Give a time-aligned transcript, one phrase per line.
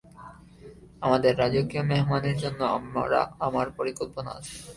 [1.01, 2.61] আমাদের রাজকীয় মেহমানের জন্য
[3.47, 4.53] আমার পরিকল্পনা আছে।